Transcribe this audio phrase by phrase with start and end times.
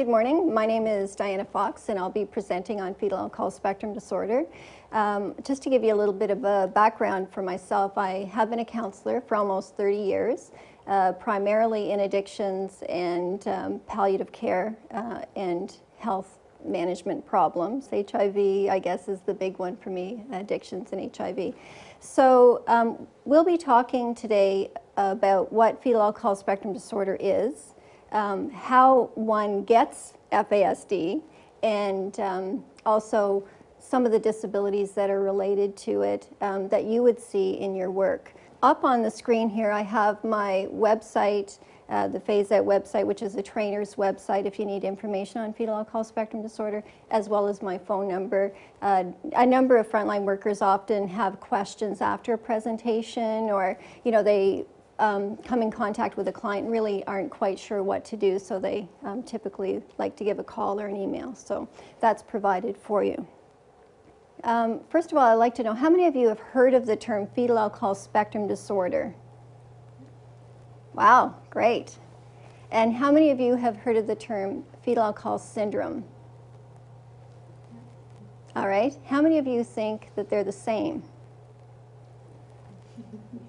[0.00, 0.54] Good morning.
[0.54, 4.46] My name is Diana Fox, and I'll be presenting on fetal alcohol spectrum disorder.
[4.92, 8.48] Um, just to give you a little bit of a background for myself, I have
[8.48, 10.52] been a counselor for almost 30 years,
[10.86, 17.90] uh, primarily in addictions and um, palliative care uh, and health management problems.
[17.92, 21.52] HIV, I guess, is the big one for me addictions and HIV.
[22.00, 27.74] So, um, we'll be talking today about what fetal alcohol spectrum disorder is
[28.12, 31.22] um, how one gets FASD
[31.62, 33.44] and um, also
[33.78, 37.74] some of the disabilities that are related to it um, that you would see in
[37.74, 38.32] your work.
[38.62, 43.22] Up on the screen here, I have my website, uh, the Phase Out website, which
[43.22, 47.48] is a trainer's website if you need information on fetal alcohol spectrum disorder, as well
[47.48, 48.52] as my phone number.
[48.82, 54.22] Uh, a number of frontline workers often have questions after a presentation, or you know
[54.22, 54.66] they
[55.00, 58.38] um, come in contact with a client and really aren't quite sure what to do,
[58.38, 61.34] so they um, typically like to give a call or an email.
[61.34, 61.68] So
[62.00, 63.26] that's provided for you.
[64.44, 66.86] Um, first of all, I'd like to know how many of you have heard of
[66.86, 69.14] the term fetal alcohol spectrum disorder?
[70.94, 71.98] Wow, great.
[72.70, 76.04] And how many of you have heard of the term fetal alcohol syndrome?
[78.56, 78.96] All right.
[79.06, 81.02] How many of you think that they're the same?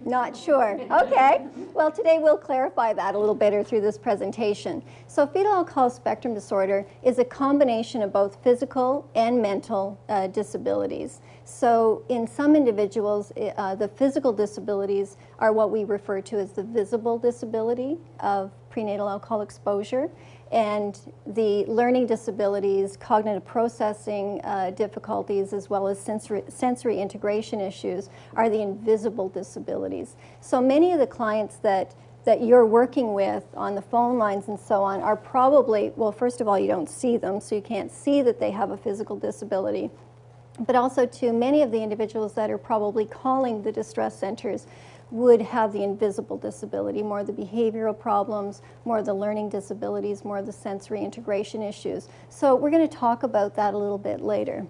[0.06, 0.80] Not sure.
[0.92, 1.46] Okay.
[1.74, 4.82] Well, today we'll clarify that a little better through this presentation.
[5.08, 11.22] So, fetal alcohol spectrum disorder is a combination of both physical and mental uh, disabilities.
[11.46, 16.64] So, in some individuals, uh, the physical disabilities are what we refer to as the
[16.64, 20.10] visible disability of prenatal alcohol exposure
[20.52, 28.10] and the learning disabilities, cognitive processing uh, difficulties, as well as sensory, sensory integration issues
[28.36, 30.16] are the invisible disabilities.
[30.42, 34.60] So many of the clients that that you're working with on the phone lines and
[34.60, 37.92] so on are probably, well, first of all, you don't see them, so you can't
[37.92, 39.90] see that they have a physical disability.
[40.60, 44.68] But also, to many of the individuals that are probably calling the distress centers
[45.12, 50.24] would have the invisible disability, more of the behavioral problems, more of the learning disabilities,
[50.24, 52.08] more of the sensory integration issues.
[52.30, 54.66] So we're going to talk about that a little bit later.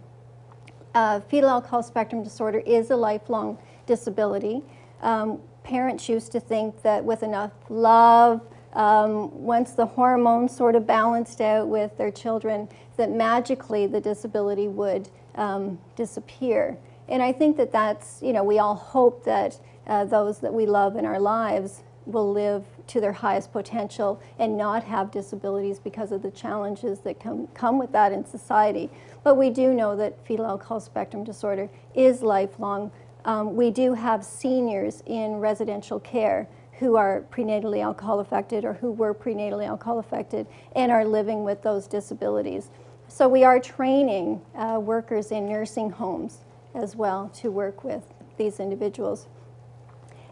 [0.94, 4.64] Uh, fetal alcohol spectrum disorder is a lifelong disability.
[5.02, 8.42] Um, parents used to think that with enough love,
[8.74, 14.68] um, once the hormones sort of balanced out with their children, that magically the disability
[14.68, 16.78] would um, disappear.
[17.08, 20.66] And I think that that's, you know, we all hope that uh, those that we
[20.66, 26.12] love in our lives will live to their highest potential and not have disabilities because
[26.12, 28.90] of the challenges that come, come with that in society.
[29.24, 32.92] But we do know that fetal alcohol spectrum disorder is lifelong.
[33.26, 36.48] Um, we do have seniors in residential care
[36.80, 41.62] who are prenatally alcohol affected or who were prenatally alcohol affected and are living with
[41.62, 42.72] those disabilities.
[43.08, 46.40] So we are training uh, workers in nursing homes
[46.74, 49.28] as well to work with these individuals.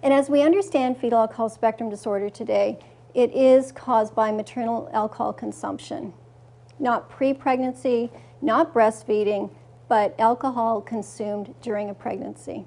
[0.02, 2.80] And as we understand fetal alcohol spectrum disorder today,
[3.14, 6.14] it is caused by maternal alcohol consumption,
[6.80, 8.12] not pre pregnancy,
[8.42, 9.52] not breastfeeding,
[9.90, 12.66] but alcohol consumed during a pregnancy.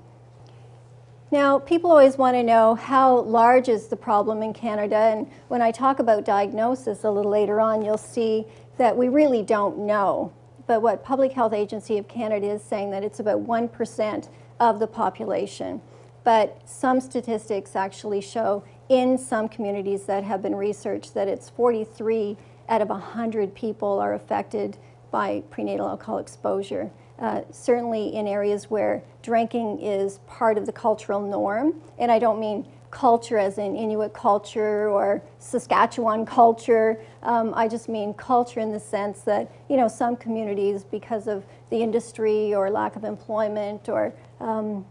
[1.31, 5.63] Now, people always want to know how large is the problem in Canada, and when
[5.63, 8.45] I talk about diagnosis a little later on, you'll see
[8.77, 10.33] that we really don't know.
[10.67, 14.29] But what Public Health Agency of Canada is saying that it's about 1%
[14.61, 15.81] of the population
[16.25, 22.37] but some statistics actually show in some communities that have been researched that it's 43
[22.69, 24.79] out of 100 people are affected
[25.11, 26.91] by prenatal alcohol exposure.
[27.19, 32.41] Uh, certainly in areas where drinking is part of the cultural norm, and I don't
[32.41, 37.01] mean culture as in Inuit culture or Saskatchewan culture.
[37.23, 41.45] Um, I just mean culture in the sense that, you know, some communities, because of
[41.71, 44.85] the industry or lack of employment or um,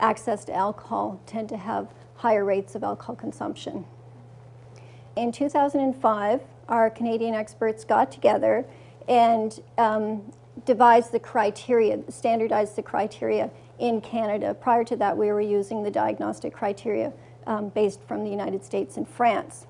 [0.00, 3.84] access to alcohol tend to have higher rates of alcohol consumption.
[5.16, 8.64] In 2005, our Canadian experts got together
[9.08, 10.32] and um,
[10.64, 14.54] devised the criteria, standardized the criteria in Canada.
[14.54, 17.12] Prior to that, we were using the diagnostic criteria
[17.46, 19.66] um, based from the United States and France.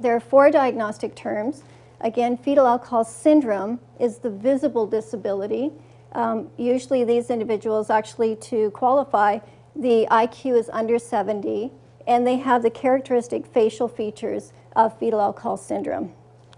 [0.00, 1.62] There are four diagnostic terms.
[2.00, 5.72] Again, fetal alcohol syndrome is the visible disability.
[6.16, 9.40] Um, usually, these individuals actually, to qualify,
[9.76, 11.70] the IQ is under 70
[12.06, 16.14] and they have the characteristic facial features of fetal alcohol syndrome.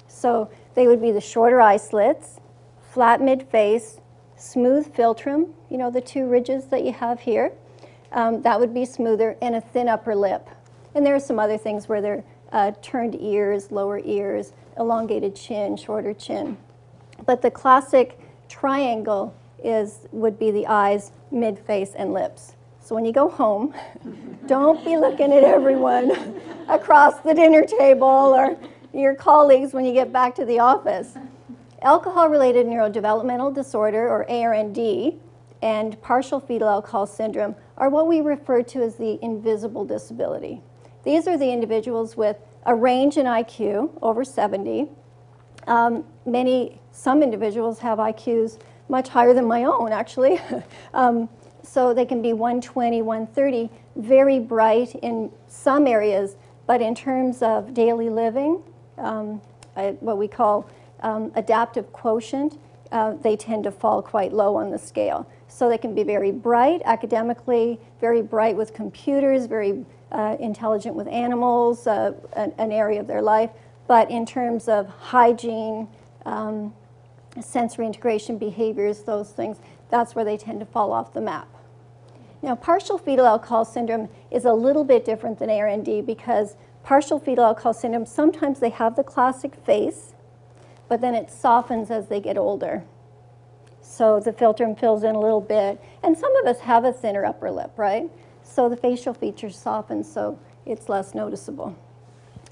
[0.06, 2.38] So, they would be the shorter eye slits,
[2.80, 4.00] flat mid face,
[4.36, 7.50] smooth philtrum, you know, the two ridges that you have here.
[8.12, 10.48] Um, that would be smoother, and a thin upper lip.
[10.94, 15.76] And there are some other things where they're uh, turned ears, lower ears, elongated chin,
[15.76, 16.56] shorter chin.
[17.26, 22.54] But the classic triangle is would be the eyes, mid face, and lips.
[22.80, 23.74] So when you go home,
[24.46, 28.56] don't be looking at everyone across the dinner table or
[28.92, 31.16] your colleagues when you get back to the office.
[31.82, 35.20] Alcohol related neurodevelopmental disorder, or ARND,
[35.62, 40.60] and partial fetal alcohol syndrome are what we refer to as the invisible disability.
[41.04, 44.88] These are the individuals with a range in IQ over 70.
[45.66, 48.58] Um, many, some individuals have IQs
[48.88, 50.40] much higher than my own, actually.
[50.94, 51.28] um,
[51.62, 56.36] so they can be 120, 130, very bright in some areas,
[56.66, 58.62] but in terms of daily living,
[58.96, 59.40] um,
[60.00, 60.68] what we call
[61.00, 62.58] um, adaptive quotient,
[62.90, 65.28] uh, they tend to fall quite low on the scale.
[65.46, 71.06] So they can be very bright academically, very bright with computers, very uh, intelligent with
[71.08, 73.50] animals, uh, an, an, area of their life.
[73.86, 75.88] But in terms of hygiene,
[76.24, 76.72] um,
[77.40, 79.58] sensory integration behaviors, those things,
[79.90, 81.48] that's where they tend to fall off the map.
[82.42, 87.44] Now, partial fetal alcohol syndrome is a little bit different than ARND because partial fetal
[87.44, 90.14] alcohol syndrome, sometimes they have the classic face,
[90.88, 92.84] but then it softens as they get older.
[93.80, 95.82] So the philtrum fills in a little bit.
[96.02, 98.10] And some of us have a thinner upper lip, right?
[98.42, 101.76] So the facial features soften so it's less noticeable.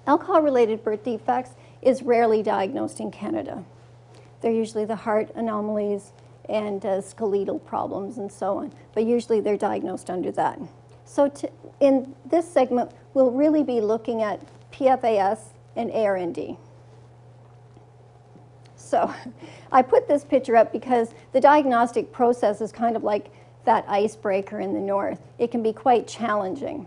[0.06, 1.52] Alcohol related birth defects
[1.82, 3.64] is rarely diagnosed in Canada.
[4.40, 6.12] They're usually the heart anomalies
[6.48, 10.60] and uh, skeletal problems and so on, but usually they're diagnosed under that.
[11.04, 11.50] So to,
[11.80, 14.40] in this segment, we'll really be looking at
[14.72, 15.38] PFAS
[15.74, 16.56] and ARND.
[18.76, 19.12] So
[19.72, 23.30] I put this picture up because the diagnostic process is kind of like
[23.64, 25.20] that icebreaker in the north.
[25.38, 26.86] It can be quite challenging.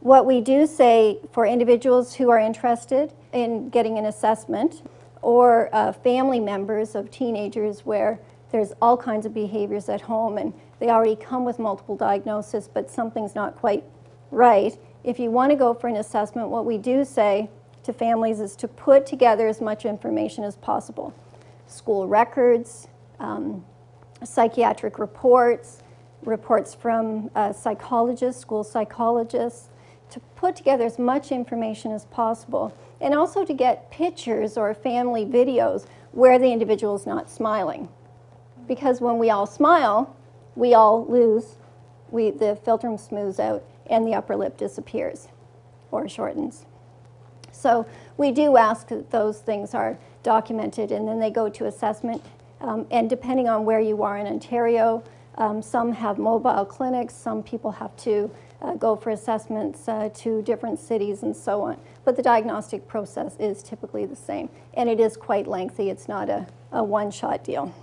[0.00, 4.82] What we do say for individuals who are interested in getting an assessment
[5.22, 8.20] or uh, family members of teenagers where
[8.50, 12.90] there's all kinds of behaviors at home and they already come with multiple diagnoses, but
[12.90, 13.84] something's not quite
[14.30, 14.76] right.
[15.04, 17.50] If you want to go for an assessment, what we do say
[17.84, 21.14] to families is to put together as much information as possible
[21.66, 22.88] school records,
[23.20, 23.64] um,
[24.24, 25.82] psychiatric reports,
[26.24, 29.68] reports from uh, psychologists, school psychologists,
[30.10, 35.24] to put together as much information as possible, and also to get pictures or family
[35.24, 37.88] videos where the individual is not smiling.
[38.66, 40.14] Because when we all smile,
[40.54, 41.56] we all lose,
[42.10, 45.28] we, the philtrum smooths out, and the upper lip disappears
[45.90, 46.66] or shortens.
[47.52, 47.86] So
[48.16, 52.22] we do ask that those things are documented and then they go to assessment.
[52.60, 55.02] Um, and depending on where you are in Ontario,
[55.36, 58.30] um, some have mobile clinics, some people have to
[58.62, 61.80] uh, go for assessments uh, to different cities and so on.
[62.04, 64.48] But the diagnostic process is typically the same.
[64.74, 67.74] And it is quite lengthy, it's not a, a one shot deal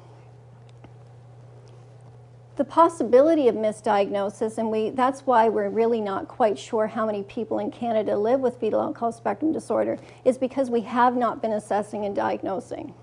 [2.57, 7.21] the possibility of misdiagnosis, and we, that's why we're really not quite sure how many
[7.23, 11.53] people in Canada live with fetal alcohol spectrum disorder, is because we have not been
[11.53, 12.95] assessing and diagnosing.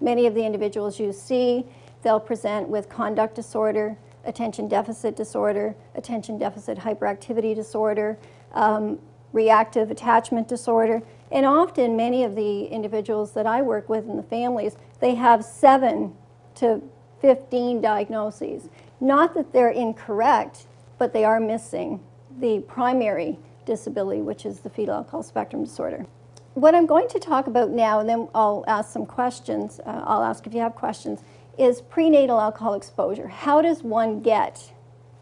[0.00, 1.66] Many of the individuals you see,
[2.02, 8.18] they'll present with conduct disorder, attention deficit disorder, attention deficit hyperactivity disorder,
[8.52, 8.98] um,
[9.32, 14.22] reactive attachment disorder, and often many of the individuals that I work with in the
[14.22, 16.14] families, they have seven
[16.56, 16.82] to
[17.20, 18.68] 15 diagnoses.
[19.00, 20.66] Not that they're incorrect,
[20.98, 22.00] but they are missing
[22.38, 26.06] the primary disability, which is the fetal alcohol spectrum disorder.
[26.54, 30.22] What I'm going to talk about now, and then I'll ask some questions, uh, I'll
[30.22, 31.22] ask if you have questions,
[31.58, 33.28] is prenatal alcohol exposure.
[33.28, 34.72] How does one get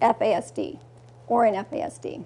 [0.00, 0.78] FASD
[1.26, 2.24] or an FASD?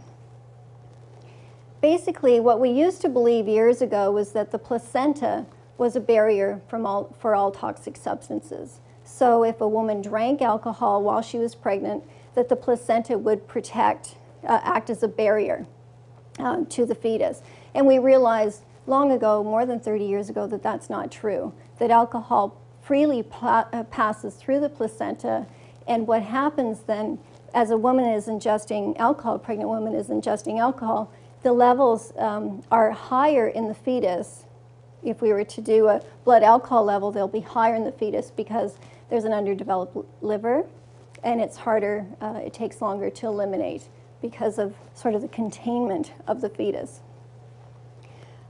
[1.80, 5.46] Basically, what we used to believe years ago was that the placenta
[5.76, 8.80] was a barrier all, for all toxic substances.
[9.04, 14.16] So if a woman drank alcohol while she was pregnant, that the placenta would protect,
[14.46, 15.66] uh, act as a barrier
[16.38, 17.42] um, to the fetus.
[17.74, 21.90] And we realized long ago, more than 30 years ago, that that's not true, that
[21.90, 25.46] alcohol freely uh, passes through the placenta,
[25.86, 27.18] and what happens then
[27.54, 31.10] as a woman is ingesting alcohol, pregnant woman is ingesting alcohol,
[31.42, 34.44] the levels um, are higher in the fetus.
[35.02, 38.30] If we were to do a blood alcohol level, they'll be higher in the fetus
[38.30, 38.76] because
[39.08, 40.64] there's an underdeveloped liver
[41.22, 43.88] and it's harder, uh, it takes longer to eliminate
[44.20, 47.00] because of sort of the containment of the fetus.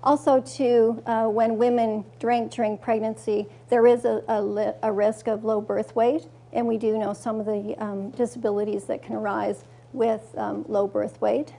[0.04, 5.44] Also, too, uh, when women drink during pregnancy, there is a, a, a, risk of
[5.44, 9.64] low birth weight, and we do know some of the um, disabilities that can arise
[9.94, 11.54] with um, low birth weight.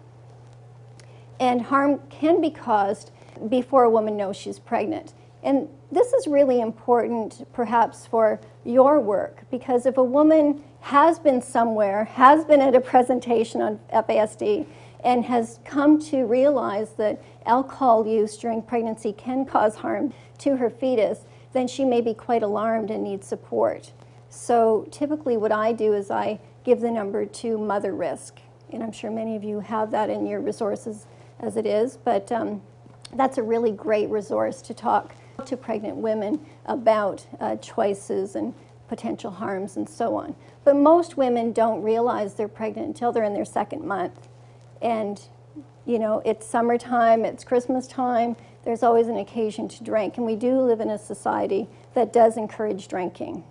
[1.40, 3.10] And harm can be caused
[3.50, 5.16] before a woman knows she's pregnant.
[5.42, 11.42] And this is really important, perhaps, for your work, because if a woman has been
[11.42, 14.68] somewhere, has been at a presentation on FASD,
[15.06, 20.70] and has come to realize that alcohol use during pregnancy can cause harm to her
[20.70, 23.94] fetus, then she may be quite alarmed and need support.
[24.30, 28.32] So typically, what I do is I give the number to Motherisk,
[28.72, 31.06] and I'm sure many of you have that in your resources
[31.40, 32.64] as it is, but um,
[33.14, 35.14] that's a really great resource to talk
[35.46, 38.56] to pregnant women about uh, choices and
[38.88, 40.36] potential harms and so on.
[40.64, 44.28] But most women don't realize they're pregnant until they're in their second month.
[44.82, 45.22] And,
[45.86, 50.17] you know, it's summertime, it's Christmas time, there's always an occasion to drink.
[50.17, 53.44] And we do live in a society that does encourage drinking.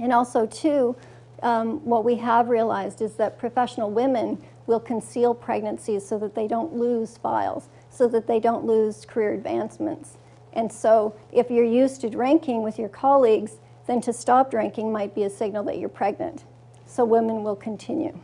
[0.00, 0.96] And also, too,
[1.42, 6.46] um, what we have realized is that professional women will conceal pregnancies so that they
[6.46, 10.16] don't lose files, so that they don't lose career advancements.
[10.52, 15.14] And so, if you're used to drinking with your colleagues, then to stop drinking might
[15.14, 16.44] be a signal that you're pregnant.
[16.86, 18.18] So, women will continue.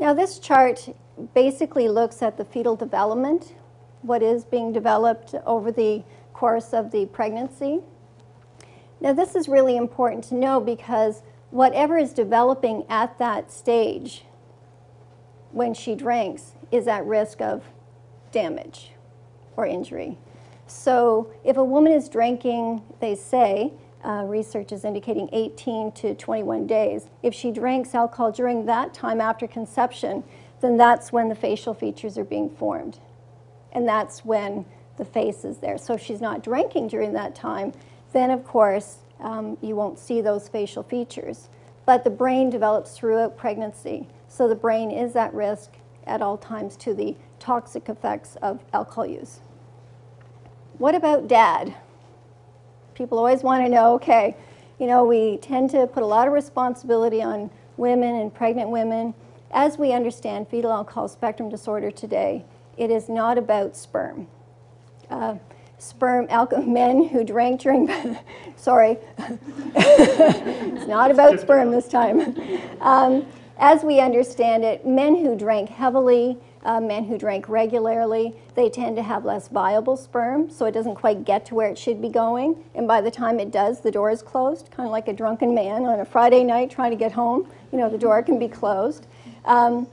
[0.00, 0.88] Now, this chart
[1.34, 3.54] basically looks at the fetal development,
[4.00, 7.80] what is being developed over the course of the pregnancy.
[8.98, 14.24] Now, this is really important to know because whatever is developing at that stage
[15.52, 17.62] when she drinks is at risk of
[18.32, 18.92] damage
[19.54, 20.16] or injury.
[20.66, 26.66] So, if a woman is drinking, they say, uh, research is indicating 18 to 21
[26.66, 27.08] days.
[27.22, 30.24] If she drinks alcohol during that time after conception,
[30.60, 32.98] then that's when the facial features are being formed.
[33.72, 34.64] And that's when
[34.96, 35.78] the face is there.
[35.78, 37.72] So if she's not drinking during that time,
[38.12, 41.48] then of course um, you won't see those facial features.
[41.86, 44.08] But the brain develops throughout pregnancy.
[44.28, 45.72] So the brain is at risk
[46.06, 49.40] at all times to the toxic effects of alcohol use.
[50.78, 51.74] What about dad?
[53.00, 54.36] People always want to know okay,
[54.78, 59.14] you know, we tend to put a lot of responsibility on women and pregnant women.
[59.52, 62.44] As we understand fetal alcohol spectrum disorder today,
[62.76, 64.26] it is not about sperm.
[65.08, 65.36] Uh,
[65.78, 67.88] sperm alcohol, men who drank during
[68.56, 68.98] sorry
[69.76, 72.36] it's not about sperm this time
[72.82, 73.24] um,
[73.56, 78.96] as we understand it men who drank heavily uh, men who drank regularly, they tend
[78.96, 82.08] to have less viable sperm, so it doesn't quite get to where it should be
[82.08, 82.62] going.
[82.74, 85.54] And by the time it does, the door is closed, kind of like a drunken
[85.54, 87.50] man on a Friday night trying to get home.
[87.72, 89.06] You know, the door can be closed.
[89.44, 89.86] Um,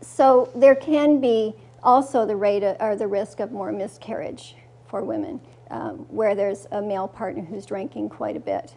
[0.00, 4.56] so there can be also the rate of, or the risk of more miscarriage
[4.86, 8.74] for women, um, where there's a male partner who's drinking quite a bit.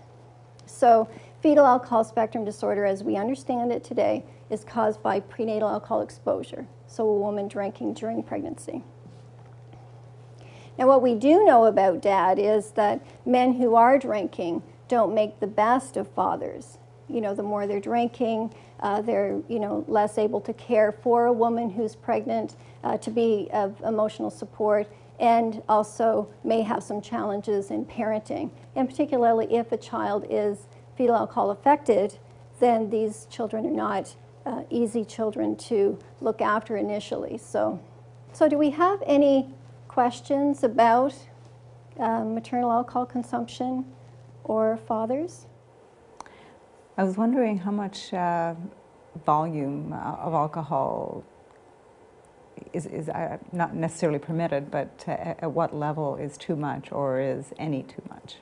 [0.65, 1.08] So
[1.41, 6.67] fetal alcohol spectrum disorder, as we understand it today, is caused by prenatal alcohol exposure,
[6.88, 8.83] so a woman drinking during pregnancy.
[10.77, 15.39] Now, what we do know about dad is that men who are drinking don't make
[15.39, 16.77] the best of fathers.
[17.07, 21.25] You know, the more they're drinking, uh, they're you know less able to care for
[21.25, 24.88] a woman who's pregnant, uh, to be of emotional support,
[25.19, 28.50] and also may have some challenges in parenting.
[28.75, 32.17] And particularly if a child is fetal alcohol affected,
[32.59, 37.38] then these children are not uh, easy children to look after initially.
[37.38, 37.79] So,
[38.33, 39.50] so do we have any
[39.88, 41.13] questions about
[42.00, 43.85] uh, maternal alcohol consumption
[44.43, 45.45] or fathers?
[46.97, 48.55] I was wondering how much uh,
[49.25, 51.23] volume uh, of alcohol
[52.71, 57.19] is, is uh, not necessarily permitted, but uh, at what level is too much or
[57.19, 58.38] is any too much?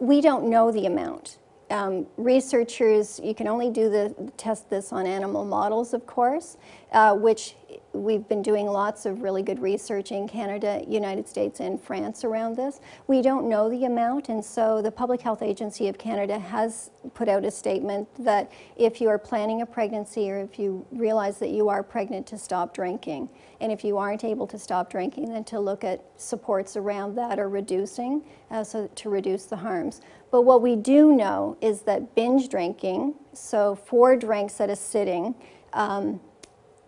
[0.00, 1.38] we don't know the amount
[1.72, 6.58] um, researchers, you can only do the test this on animal models, of course,
[6.92, 7.56] uh, which
[7.94, 12.56] we've been doing lots of really good research in Canada, United States, and France around
[12.56, 12.80] this.
[13.06, 17.28] We don't know the amount, and so the Public Health Agency of Canada has put
[17.28, 21.50] out a statement that if you are planning a pregnancy or if you realize that
[21.50, 23.28] you are pregnant, to stop drinking.
[23.60, 27.38] And if you aren't able to stop drinking, then to look at supports around that
[27.38, 30.02] or reducing, uh, so to reduce the harms.
[30.32, 35.34] But what we do know is that binge drinking, so four drinks at a sitting,
[35.74, 36.20] um,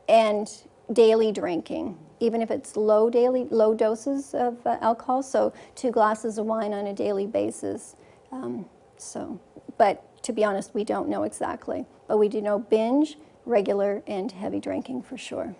[0.08, 0.50] and
[0.90, 6.38] daily drinking, even if it's low daily, low doses of uh, alcohol, so two glasses
[6.38, 7.96] of wine on a daily basis.
[8.32, 8.64] Um,
[8.96, 9.38] so,
[9.76, 11.84] but to be honest, we don't know exactly.
[12.08, 15.54] But we do know binge, regular, and heavy drinking for sure.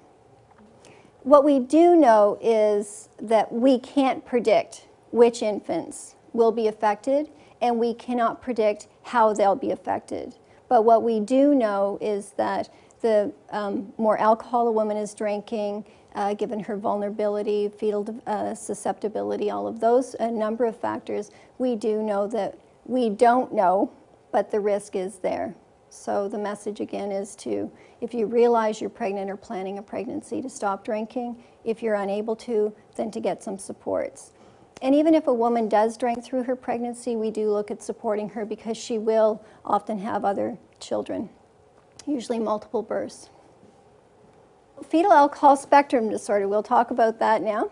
[1.22, 7.30] What we do know is that we can't predict which infants will be affected,
[7.62, 10.34] and we cannot predict how they'll be affected.
[10.68, 12.68] But what we do know is that
[13.00, 19.50] the um, more alcohol a woman is drinking, uh, given her vulnerability, fetal uh, susceptibility,
[19.50, 23.90] all of those, a number of factors, we do know that we don't know,
[24.32, 25.54] but the risk is there.
[25.90, 30.42] So the message again is to, if you realize you're pregnant or planning a pregnancy,
[30.42, 31.36] to stop drinking.
[31.64, 34.32] If you're unable to, then to get some supports.
[34.82, 38.30] And even if a woman does drink through her pregnancy, we do look at supporting
[38.30, 41.30] her because she will often have other children
[42.06, 43.30] usually multiple births.
[44.88, 47.70] Fetal alcohol spectrum disorder, we'll talk about that now.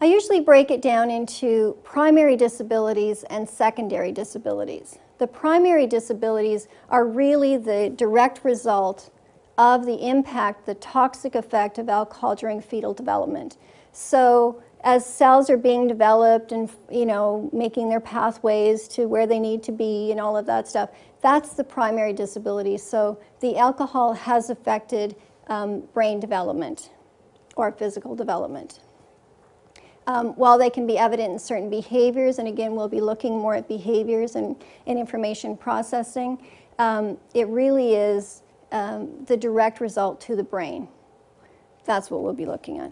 [0.00, 4.98] I usually break it down into primary disabilities and secondary disabilities.
[5.18, 9.10] The primary disabilities are really the direct result
[9.58, 13.58] of the impact, the toxic effect of alcohol during fetal development.
[13.92, 19.38] So as cells are being developed and you know making their pathways to where they
[19.38, 20.90] need to be and all of that stuff
[21.22, 22.76] that's the primary disability.
[22.76, 26.90] So the alcohol has affected um, brain development
[27.56, 28.80] or physical development.
[30.08, 33.54] Um, while they can be evident in certain behaviors, and again, we'll be looking more
[33.54, 34.56] at behaviors and,
[34.88, 36.44] and information processing,
[36.80, 40.88] um, it really is um, the direct result to the brain.
[41.84, 42.90] That's what we'll be looking at.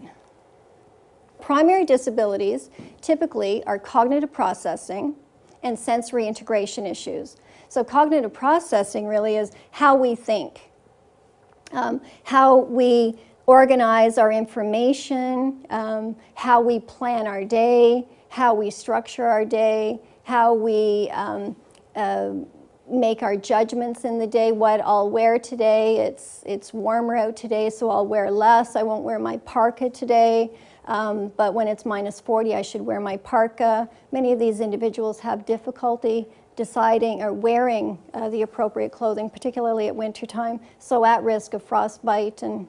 [1.41, 2.69] Primary disabilities
[3.01, 5.15] typically are cognitive processing
[5.63, 7.37] and sensory integration issues.
[7.67, 10.71] So cognitive processing really is how we think,
[11.71, 13.17] um, how we
[13.47, 20.53] organize our information, um, how we plan our day, how we structure our day, how
[20.53, 21.55] we um,
[21.95, 22.31] uh,
[22.89, 25.97] make our judgments in the day, what I'll wear today.
[25.97, 28.75] It's, it's warmer out today, so I'll wear less.
[28.75, 30.51] I won't wear my parka today.
[30.91, 33.87] Um, but when it's minus 40, I should wear my parka.
[34.11, 36.27] Many of these individuals have difficulty
[36.57, 42.43] deciding or wearing uh, the appropriate clothing, particularly at wintertime, so at risk of frostbite
[42.43, 42.67] and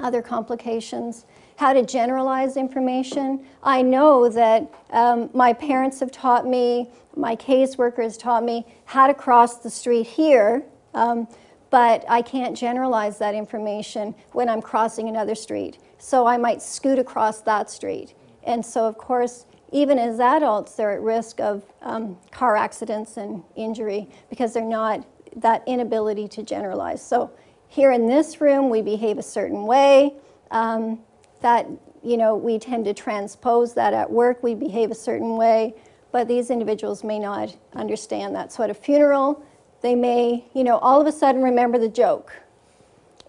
[0.00, 1.26] other complications.
[1.54, 3.46] How to generalize information.
[3.62, 9.06] I know that um, my parents have taught me, my caseworker has taught me how
[9.06, 11.28] to cross the street here, um,
[11.70, 15.78] but I can't generalize that information when I'm crossing another street.
[16.04, 18.12] So I might scoot across that street.
[18.42, 23.42] And so, of course, even as adults, they're at risk of um, car accidents and
[23.56, 25.02] injury because they're not
[25.36, 27.00] that inability to generalize.
[27.02, 27.30] So
[27.68, 30.12] here in this room, we behave a certain way.
[30.50, 31.00] Um,
[31.40, 31.66] that
[32.02, 34.42] you know, we tend to transpose that at work.
[34.42, 35.74] We behave a certain way,
[36.12, 38.52] but these individuals may not understand that.
[38.52, 39.42] So at a funeral,
[39.80, 42.30] they may, you know, all of a sudden remember the joke,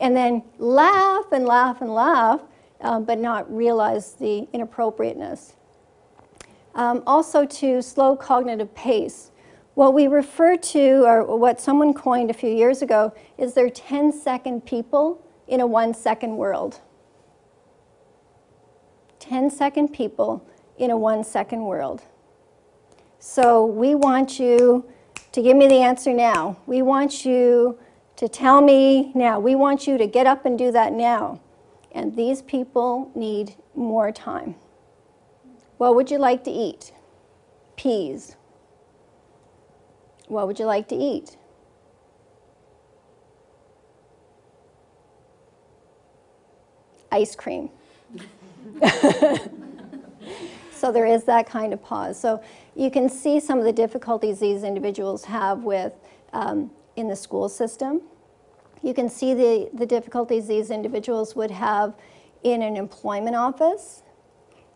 [0.02, 2.42] and then laugh and laugh and laugh,
[2.82, 5.56] um, but not realize the inappropriateness.
[6.76, 9.32] Um, also to slow cognitive pace.
[9.76, 14.12] What we refer to, or what someone coined a few years ago, is they're 10
[14.12, 16.80] second people in a one second world.
[19.20, 22.02] 10 second people in a one second world.
[23.20, 24.86] So we want you
[25.32, 26.58] to give me the answer now.
[26.66, 27.78] We want you
[28.18, 29.40] to tell me now.
[29.40, 31.42] We want you to get up and do that now.
[31.96, 34.56] And these people need more time.
[35.78, 36.92] What would you like to eat?
[37.78, 38.36] Peas.
[40.28, 41.38] What would you like to eat?
[47.14, 47.70] Ice cream.
[50.74, 52.20] so there is that kind of pause.
[52.20, 52.44] So
[52.76, 55.94] you can see some of the difficulties these individuals have with
[56.34, 58.02] um, in the school system.
[58.82, 61.96] You can see the, the difficulties these individuals would have
[62.44, 64.04] in an employment office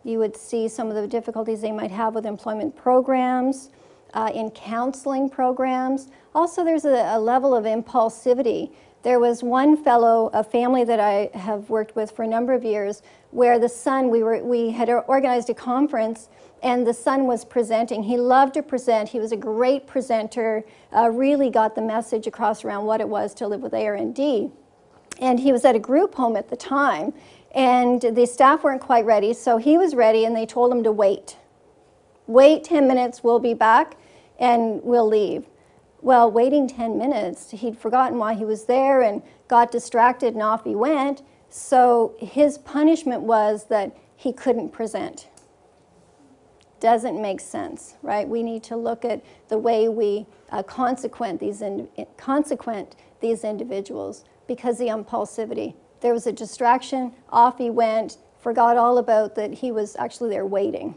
[0.04, 3.70] you would see some of the difficulties they might have with employment programs,
[4.14, 6.08] uh, in counseling programs.
[6.34, 11.30] Also, there's a, a level of impulsivity There was one fellow, a family that I
[11.34, 14.90] have worked with for a number of years, where the son, we, were, we had
[14.90, 16.28] organized a conference
[16.62, 18.04] and the son was presenting.
[18.04, 19.10] He loved to present.
[19.10, 20.64] He was a great presenter,
[20.96, 24.52] uh, really got the message across around what it was to live with ARND.
[25.20, 27.14] And he was at a group home at the time,
[27.54, 30.92] and the staff weren't quite ready, so he was ready, and they told him to
[30.92, 31.38] wait.
[32.28, 33.96] Wait 10 minutes, we'll be back,
[34.38, 35.46] and we'll leave.
[36.02, 40.64] Well, waiting 10 minutes, he'd forgotten why he was there and got distracted, and off
[40.64, 41.22] he went.
[41.50, 45.28] So his punishment was that he couldn't present.
[46.80, 48.28] Doesn't make sense, right?
[48.28, 51.88] We need to look at the way we uh, consequent these in,
[52.18, 55.76] consequent these individuals because the impulsivity.
[56.02, 60.46] There was a distraction, off he went, forgot all about that he was actually there
[60.46, 60.96] waiting.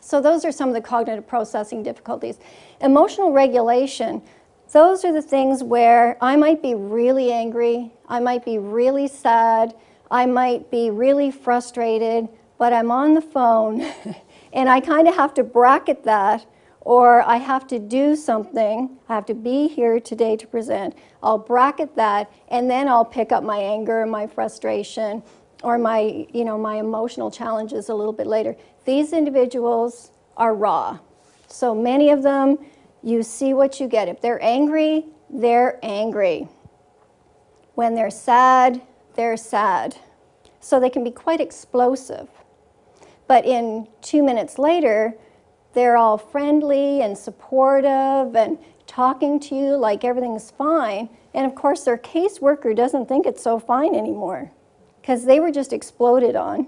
[0.00, 2.38] So those are some of the cognitive processing difficulties.
[2.80, 4.22] Emotional regulation,
[4.72, 9.74] those are the things where I might be really angry, I might be really sad,
[10.10, 13.80] I might be really frustrated, but I'm on the phone
[14.52, 16.46] and I kind of have to bracket that
[16.82, 20.96] or I have to do something, I have to be here today to present.
[21.22, 25.22] I'll bracket that and then I'll pick up my anger, and my frustration,
[25.62, 28.56] or my, you know, my emotional challenges a little bit later.
[28.86, 30.98] These individuals are raw.
[31.48, 32.58] So many of them,
[33.02, 34.08] you see what you get.
[34.08, 36.48] If they're angry, they're angry.
[37.74, 38.80] When they're sad,
[39.14, 39.96] they're sad.
[40.60, 42.28] So they can be quite explosive.
[43.30, 45.14] But in two minutes later,
[45.72, 51.08] they're all friendly and supportive and talking to you like everything's fine.
[51.32, 54.50] And of course, their caseworker doesn't think it's so fine anymore
[55.00, 56.66] because they were just exploded on.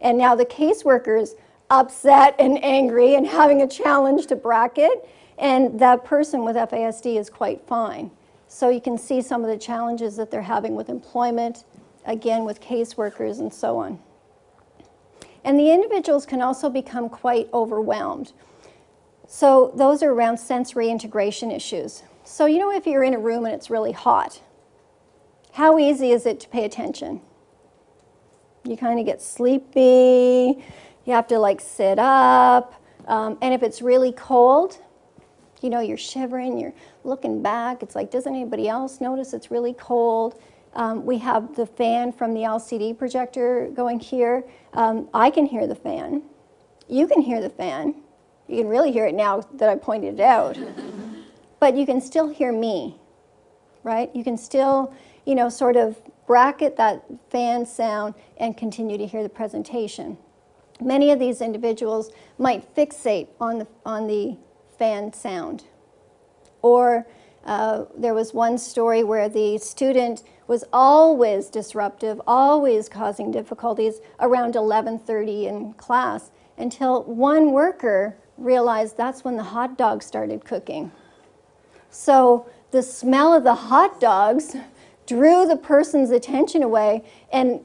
[0.00, 1.34] And now the caseworker's
[1.68, 7.28] upset and angry and having a challenge to bracket, and that person with FASD is
[7.28, 8.10] quite fine.
[8.48, 11.64] So you can see some of the challenges that they're having with employment,
[12.06, 13.98] again, with caseworkers and so on.
[15.44, 18.32] And the individuals can also become quite overwhelmed.
[19.26, 22.02] So those are around sensory integration issues.
[22.24, 24.40] So, you know, if you're in a room and it's really hot,
[25.52, 27.20] how easy is it to pay attention?
[28.64, 30.62] You kind of get sleepy,
[31.04, 32.74] you have to like sit up.
[33.08, 34.78] Um, and if it's really cold,
[35.60, 36.74] you know, you're shivering, you're
[37.04, 37.82] looking back.
[37.82, 40.40] It's like, doesn't anybody else notice it's really cold?
[40.74, 44.44] Um, we have the fan from the LCD projector going here.
[44.72, 46.22] Um, I can hear the fan.
[46.88, 47.96] You can hear the fan.
[48.48, 50.58] You can really hear it now that I pointed it out.
[51.60, 52.96] but you can still hear me,
[53.82, 54.14] right?
[54.14, 54.92] You can still,
[55.26, 60.16] you know, sort of bracket that fan sound and continue to hear the presentation.
[60.80, 64.36] Many of these individuals might fixate on the, on the
[64.78, 65.64] fan sound.
[66.62, 67.06] Or
[67.44, 74.54] uh, there was one story where the student was always disruptive, always causing difficulties around
[74.54, 80.92] 11:30 in class until one worker realized that's when the hot dogs started cooking.
[81.90, 84.56] So the smell of the hot dogs
[85.06, 87.02] drew the person's attention away
[87.32, 87.64] and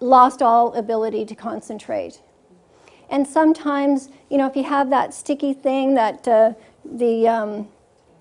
[0.00, 2.22] lost all ability to concentrate.
[3.08, 7.68] And sometimes, you know, if you have that sticky thing, that uh, the um,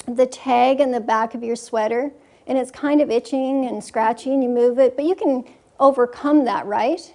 [0.08, 2.12] the tag in the back of your sweater,
[2.48, 5.44] and it's kind of itching and scratchy, and you move it, but you can
[5.80, 7.14] overcome that, right?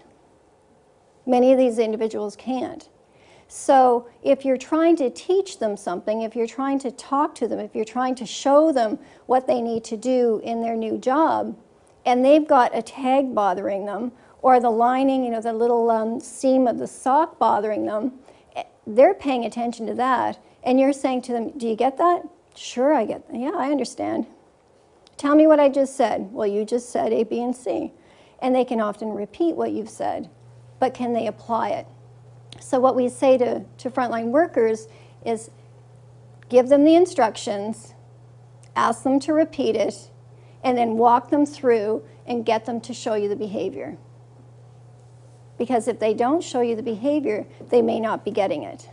[1.26, 2.88] Many of these individuals can't.
[3.46, 7.59] So, if you're trying to teach them something, if you're trying to talk to them,
[7.59, 11.57] if you're trying to show them what they need to do in their new job,
[12.07, 16.20] and they've got a tag bothering them, or the lining, you know, the little um,
[16.20, 18.12] seam of the sock bothering them,
[18.57, 20.42] eh, they're paying attention to that.
[20.62, 22.22] And you're saying to them, Do you get that?
[22.61, 23.25] Sure, I get.
[23.33, 24.27] Yeah, I understand.
[25.16, 26.31] Tell me what I just said.
[26.31, 27.90] Well, you just said A, B, and C.
[28.42, 30.29] And they can often repeat what you've said,
[30.79, 31.87] but can they apply it?
[32.61, 34.88] So, what we say to, to frontline workers
[35.25, 35.51] is
[36.51, 37.94] give them the instructions,
[38.77, 40.11] ask them to repeat it,
[40.62, 43.96] and then walk them through and get them to show you the behavior.
[45.57, 48.89] Because if they don't show you the behavior, they may not be getting it.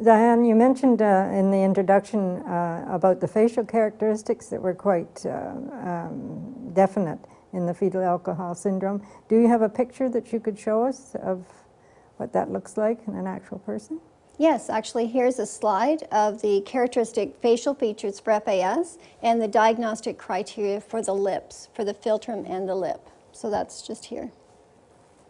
[0.00, 5.24] Diane, you mentioned uh, in the introduction uh, about the facial characteristics that were quite
[5.26, 5.52] uh,
[5.82, 7.18] um, definite
[7.52, 9.02] in the fetal alcohol syndrome.
[9.28, 11.44] Do you have a picture that you could show us of
[12.16, 14.00] what that looks like in an actual person?
[14.38, 20.18] Yes, actually, here's a slide of the characteristic facial features for FAS and the diagnostic
[20.18, 23.08] criteria for the lips, for the philtrum and the lip.
[23.32, 24.32] So that's just here.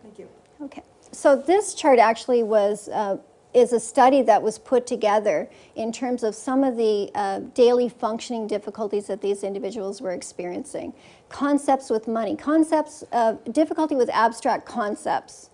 [0.03, 0.29] Thank you.
[0.62, 0.83] Okay.
[1.11, 3.18] So this chart actually was uh,
[3.55, 7.88] is a study that was put together in terms of some of the uh, daily
[7.88, 10.93] functioning difficulties that these individuals were experiencing.
[11.29, 15.51] Concepts with money, concepts, of difficulty with abstract concepts.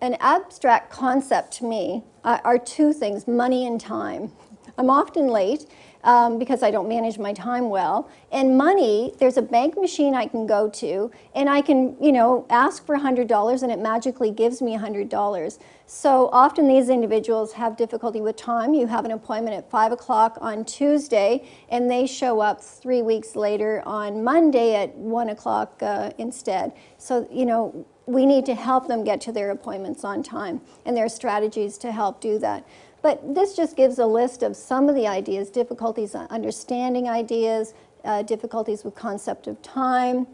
[0.00, 4.32] An abstract concept to me uh, are two things money and time.
[4.78, 5.66] I'm often late
[6.04, 8.08] um, because I don't manage my time well.
[8.32, 12.46] And money, there's a bank machine I can go to, and I can, you know,
[12.48, 15.58] ask for $100 and it magically gives me $100.
[15.92, 18.74] So often these individuals have difficulty with time.
[18.74, 23.34] You have an appointment at 5 o'clock on Tuesday, and they show up three weeks
[23.34, 26.74] later on Monday at 1 o'clock uh, instead.
[26.96, 30.96] So, you know, we need to help them get to their appointments on time, and
[30.96, 32.64] there are strategies to help do that.
[33.02, 37.74] But this just gives a list of some of the ideas, difficulties understanding ideas,
[38.04, 40.28] uh, difficulties with concept of time,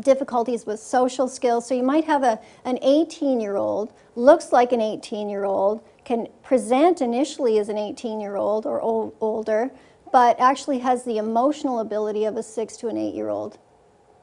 [0.00, 1.66] difficulties with social skills.
[1.66, 5.82] So you might have a, an 18 year old, looks like an 18 year old,
[6.04, 9.70] can present initially as an 18 year old or old, older,
[10.12, 13.58] but actually has the emotional ability of a six to an eight year old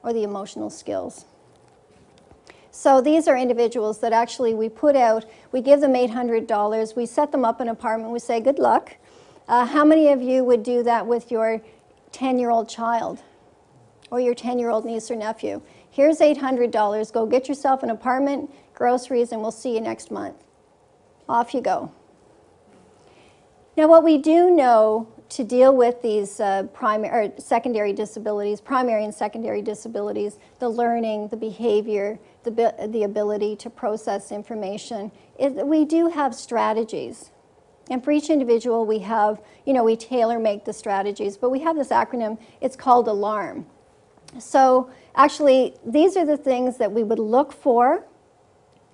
[0.02, 1.24] or the emotional skills.
[2.70, 7.30] So these are individuals that actually we put out, we give them $800, we set
[7.30, 8.96] them up an apartment, we say, good luck.
[9.46, 11.60] Uh, how many of you would do that with your
[12.10, 13.20] 10 year old child
[14.14, 15.60] or your 10 year old niece or nephew?
[15.90, 20.36] Here's $800, go get yourself an apartment, groceries, and we'll see you next month.
[21.28, 21.92] Off you go.
[23.76, 29.04] Now, what we do know to deal with these uh, primary or secondary disabilities, primary
[29.04, 35.84] and secondary disabilities, the learning, the behavior, the, the ability to process information, is we
[35.84, 37.32] do have strategies.
[37.90, 41.60] And for each individual, we have, you know, we tailor make the strategies, but we
[41.60, 43.66] have this acronym, it's called ALARM.
[44.38, 48.04] So actually, these are the things that we would look for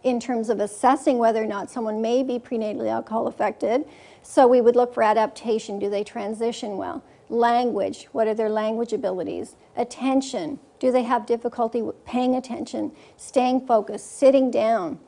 [0.02, 3.84] in terms of assessing whether or not someone may be prenatally alcohol affected.
[4.22, 5.78] So we would look for adaptation.
[5.78, 7.04] Do they transition well?
[7.28, 8.08] Language.
[8.12, 9.56] What are their language abilities?
[9.76, 10.58] Attention.
[10.78, 14.98] Do they have difficulty paying attention, staying focused, sitting down?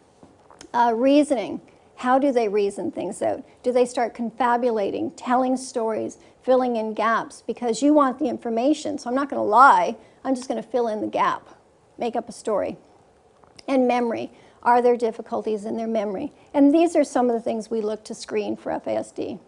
[0.75, 1.61] Uh, reasoning.
[1.97, 3.45] How do they reason things out?
[3.63, 7.43] Do they start confabulating, telling stories, filling in gaps?
[7.47, 9.97] Because you want the information, so I'm not going to lie.
[10.25, 11.49] I'm just going to fill in the gap,
[11.99, 12.77] make up a story.
[13.69, 14.31] And memory.
[14.63, 16.33] Are there difficulties in their memory?
[16.55, 19.41] And these are some of the things we look to screen for FASD.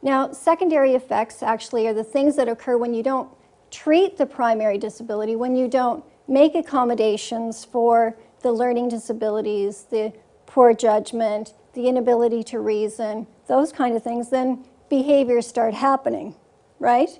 [0.00, 3.28] Now, secondary effects actually are the things that occur when you don't
[3.70, 10.12] treat the primary disability, when you don't make accommodations for the learning disabilities, the
[10.46, 16.34] poor judgment, the inability to reason, those kind of things, then behaviors start happening,
[16.78, 17.18] right?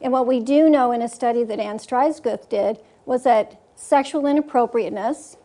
[0.00, 4.26] And what we do know in a study that Ann Streissguth did was that sexual
[4.26, 5.36] inappropriateness,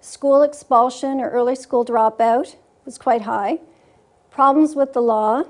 [0.00, 3.60] School expulsion or early school dropout was quite high.
[4.30, 5.44] Problems with the law.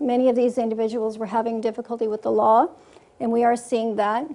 [0.00, 2.68] Many of these individuals were having difficulty with the law,
[3.20, 4.28] and we are seeing that.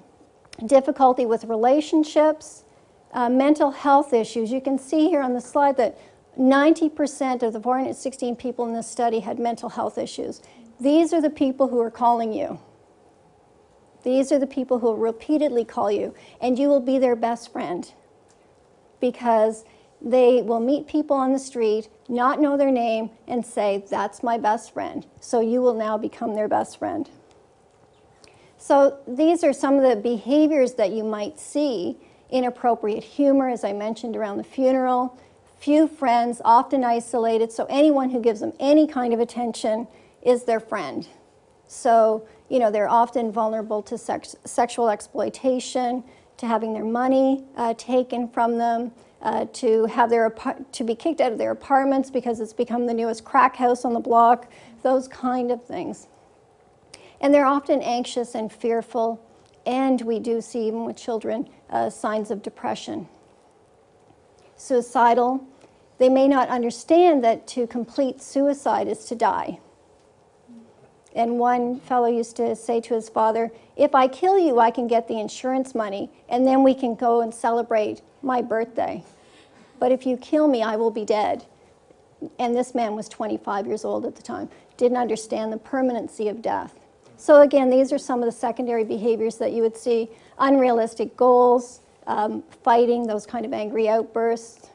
[0.66, 2.64] Difficulty with relationships,
[3.12, 4.52] uh, mental health issues.
[4.52, 5.98] You can see here on the slide that
[6.40, 10.42] 90% of the 416 people in this study had mental health issues.
[10.80, 12.60] These are the people who are calling you.
[14.04, 17.52] These are the people who will repeatedly call you, and you will be their best
[17.52, 17.92] friend
[19.00, 19.66] because
[20.02, 24.38] they will meet people on the street, not know their name, and say, That's my
[24.38, 25.06] best friend.
[25.22, 27.10] So you will now become their best friend.
[28.58, 31.98] So these are some of the behaviors that you might see
[32.30, 35.18] inappropriate humor, as I mentioned around the funeral,
[35.60, 37.52] few friends, often isolated.
[37.52, 39.88] So anyone who gives them any kind of attention
[40.22, 41.08] is their friend.
[41.68, 46.04] So, you know, they're often vulnerable to sex- sexual exploitation,
[46.38, 48.92] to having their money uh, taken from them,
[49.24, 50.30] uh, to have their
[50.72, 53.94] to be kicked out of their apartments because it's become the newest crack house on
[53.94, 54.52] the block,
[54.84, 56.06] those kind of things.
[57.20, 59.20] And they're often anxious and fearful,
[59.66, 63.08] and we do see even with children uh, signs of depression.
[64.56, 65.44] Suicidal,
[65.98, 69.58] they may not understand that to complete suicide is to die.
[71.16, 74.88] And one fellow used to say to his father, If I kill you, I can
[74.88, 79.04] get the insurance money, and then we can go and celebrate my birthday.
[79.80, 81.46] But if you kill me, I will be dead.
[82.40, 86.42] And this man was 25 years old at the time, didn't understand the permanency of
[86.42, 86.80] death.
[87.18, 91.82] So, again, these are some of the secondary behaviors that you would see unrealistic goals,
[92.08, 94.70] um, fighting, those kind of angry outbursts.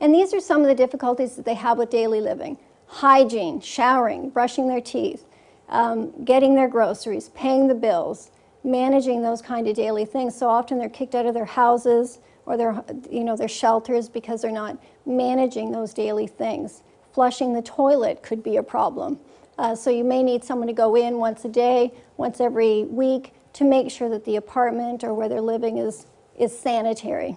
[0.00, 2.58] And these are some of the difficulties that they have with daily living
[2.90, 5.24] hygiene, showering, brushing their teeth,
[5.68, 8.32] um, getting their groceries, paying the bills,
[8.64, 10.36] managing those kind of daily things.
[10.36, 14.42] So often they're kicked out of their houses or their, you know, their shelters because
[14.42, 14.76] they're not
[15.06, 16.82] managing those daily things.
[17.12, 19.20] Flushing the toilet could be a problem.
[19.56, 23.32] Uh, so you may need someone to go in once a day, once every week,
[23.52, 26.06] to make sure that the apartment or where they're living is,
[26.38, 27.36] is sanitary.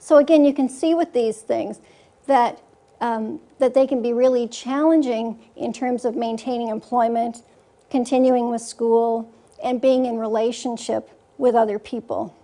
[0.00, 1.80] So again, you can see with these things
[2.26, 2.60] that,
[3.00, 7.42] um, that they can be really challenging in terms of maintaining employment,
[7.90, 9.32] continuing with school,
[9.62, 12.34] and being in relationship with other people.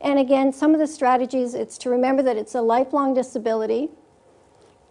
[0.00, 3.88] And again, some of the strategies, it's to remember that it's a lifelong disability,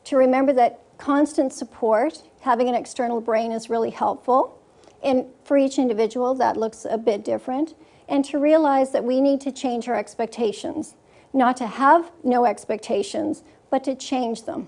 [0.04, 4.62] to remember that constant support, having an external brain is really helpful.
[5.04, 7.76] And for each individual, that looks a bit different.
[8.10, 10.96] And to realize that we need to change our expectations,
[11.34, 14.68] not to have no expectations, but to change them,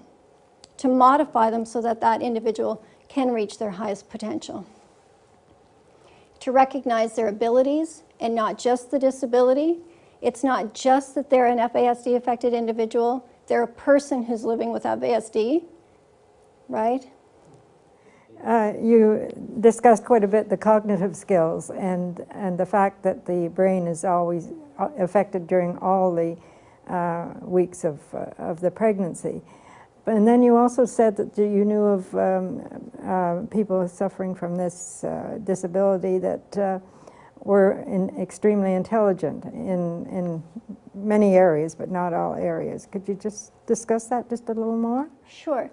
[0.77, 4.65] to modify them so that that individual can reach their highest potential.
[6.41, 9.79] To recognize their abilities and not just the disability.
[10.21, 14.83] It's not just that they're an FASD affected individual, they're a person who's living with
[14.83, 15.63] FASD
[16.69, 17.09] right?
[18.45, 23.49] Uh, you discussed quite a bit the cognitive skills and, and the fact that the
[23.49, 26.37] brain is always uh, affected during all the
[26.89, 29.41] uh, weeks of, uh, of the pregnancy.
[30.05, 35.03] And then you also said that you knew of um, uh, people suffering from this
[35.03, 36.81] uh, disability that
[37.41, 40.43] were in extremely intelligent in, in
[40.93, 42.87] many areas, but not all areas.
[42.91, 45.09] Could you just discuss that just a little more?
[45.27, 45.69] Sure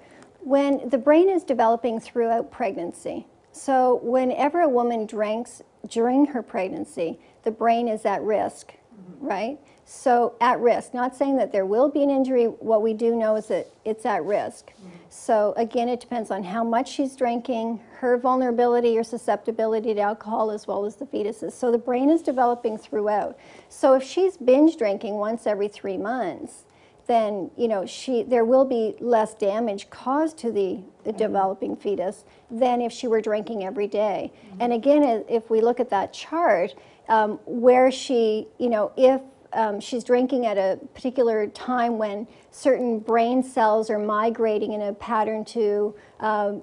[0.46, 3.26] when the brain is developing throughout pregnancy.
[3.50, 9.26] So, whenever a woman drinks during her pregnancy, the brain is at risk, mm-hmm.
[9.26, 9.58] right?
[9.88, 13.36] So, at risk, not saying that there will be an injury, what we do know
[13.36, 14.72] is that it's at risk.
[14.72, 14.88] Mm-hmm.
[15.10, 20.50] So, again, it depends on how much she's drinking, her vulnerability or susceptibility to alcohol,
[20.50, 21.52] as well as the fetuses.
[21.52, 23.38] So, the brain is developing throughout.
[23.68, 26.64] So, if she's binge drinking once every three months,
[27.06, 31.18] then you know she there will be less damage caused to the, the mm-hmm.
[31.18, 34.32] developing fetus than if she were drinking every day.
[34.32, 34.62] Mm-hmm.
[34.62, 36.74] And again, if we look at that chart,
[37.08, 39.20] um, where she you know if
[39.56, 44.92] um, she's drinking at a particular time when certain brain cells are migrating in a
[44.94, 46.62] pattern to um,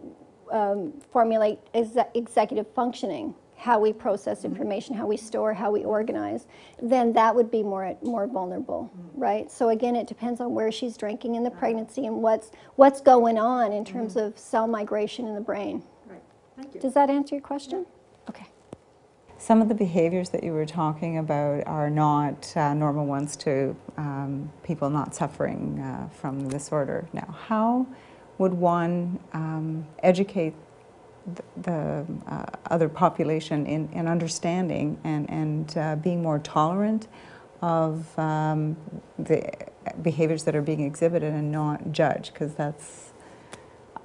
[0.51, 6.47] um formulate ex- executive functioning how we process information, how we store, how we organize,
[6.81, 9.49] then that would be more more vulnerable, right?
[9.49, 13.37] So again, it depends on where she's drinking in the pregnancy and what's what's going
[13.37, 15.81] on in terms of cell migration in the brain.
[16.05, 16.21] Right.
[16.57, 16.81] Thank you.
[16.81, 17.79] Does that answer your question?
[17.79, 17.89] Okay.
[19.43, 23.75] Some of the behaviors that you were talking about are not uh, normal ones to
[23.97, 27.09] um, people not suffering uh, from the disorder.
[27.11, 27.85] Now, how
[28.37, 30.53] would one um, educate
[31.57, 37.09] the uh, other population in, in understanding and, and uh, being more tolerant
[37.61, 38.77] of um,
[39.19, 39.51] the
[40.01, 43.11] behaviors that are being exhibited and not judge, because that's,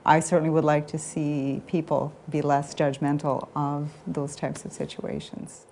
[0.05, 5.67] I certainly would like to see people be less judgmental of those types of situations.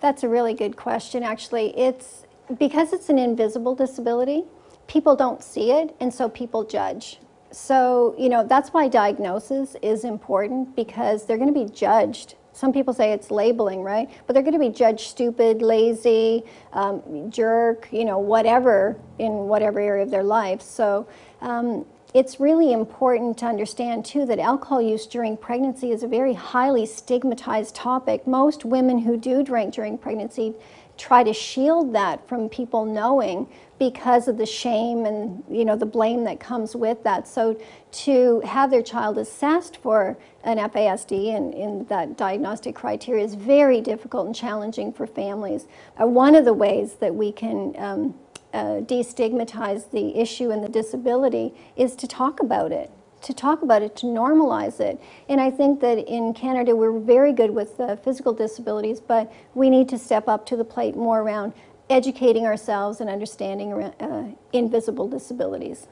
[0.00, 1.78] That's a really good question, actually.
[1.78, 2.24] It's
[2.58, 4.44] because it's an invisible disability,
[4.88, 7.18] people don't see it, and so people judge.
[7.52, 12.34] So, you know, that's why diagnosis is important because they're going to be judged.
[12.54, 14.10] Some people say it's labeling, right?
[14.26, 19.80] But they're going to be judged stupid, lazy, um, jerk, you know, whatever in whatever
[19.80, 20.60] area of their life.
[20.60, 21.06] So,
[21.40, 26.34] um, it's really important to understand too that alcohol use during pregnancy is a very
[26.34, 28.26] highly stigmatized topic.
[28.26, 30.54] Most women who do drink during pregnancy
[30.98, 33.48] try to shield that from people knowing
[33.78, 37.26] because of the shame and you know the blame that comes with that.
[37.26, 37.58] So
[37.92, 43.80] to have their child assessed for an FASD and in that diagnostic criteria is very
[43.80, 45.66] difficult and challenging for families.
[46.00, 48.14] Uh, one of the ways that we can um,
[48.52, 52.90] uh, destigmatize the issue and the disability is to talk about it
[53.22, 55.00] to talk about it, to normalize it.
[55.28, 59.70] And I think that in Canada we're very good with uh, physical disabilities, but we
[59.70, 61.52] need to step up to the plate more around
[61.88, 65.86] educating ourselves and understanding uh, invisible disabilities.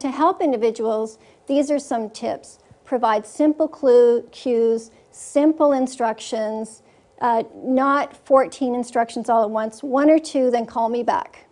[0.00, 2.58] To help individuals, these are some tips.
[2.84, 6.82] Provide simple clue, cues, simple instructions,
[7.20, 11.46] uh, not 14 instructions all at once, one or two, then call me back.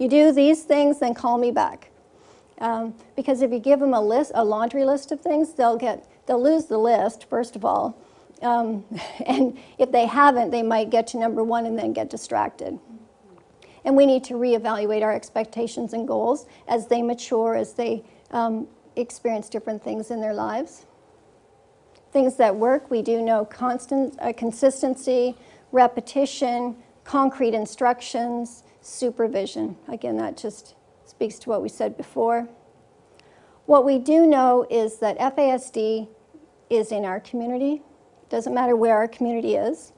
[0.00, 1.90] You do these things, then call me back.
[2.58, 6.08] Um, because if you give them a list, a laundry list of things, they'll get,
[6.26, 7.96] they'll lose the list, first of all.
[8.40, 8.84] Um,
[9.26, 12.78] and if they haven't, they might get to number one and then get distracted.
[13.84, 18.68] And we need to reevaluate our expectations and goals as they mature, as they um,
[18.96, 20.86] experience different things in their lives.
[22.10, 25.36] Things that work, we do know constant uh, consistency,
[25.72, 29.76] repetition, concrete instructions, supervision.
[29.88, 30.74] Again, that just
[31.04, 32.48] speaks to what we said before.
[33.66, 36.08] What we do know is that FASD
[36.70, 37.82] is in our community.
[38.28, 39.92] Doesn't matter where our community is.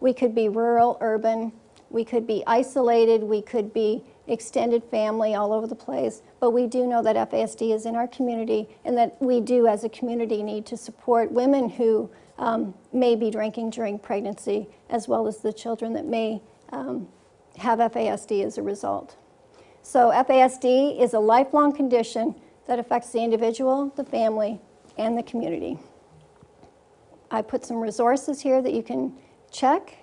[0.00, 1.52] We could be rural, urban,
[1.90, 6.66] we could be isolated, we could be extended family all over the place, but we
[6.66, 10.42] do know that FASD is in our community and that we do as a community
[10.42, 15.52] need to support women who um, may be drinking during pregnancy as well as the
[15.52, 16.40] children that may
[16.72, 17.08] um,
[17.58, 19.16] have FASD as a result.
[19.82, 22.34] So FASD is a lifelong condition
[22.66, 24.60] that affects the individual, the family,
[24.96, 25.78] and the community.
[27.30, 29.14] I put some resources here that you can
[29.50, 29.96] check,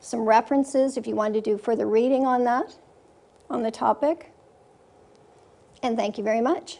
[0.00, 2.76] some references if you want to do further reading on that,
[3.50, 4.32] on the topic.
[5.82, 6.78] And thank you very much.